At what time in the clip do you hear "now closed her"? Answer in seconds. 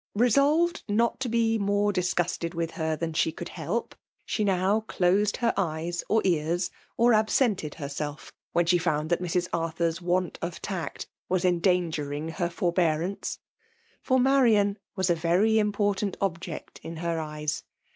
4.43-5.53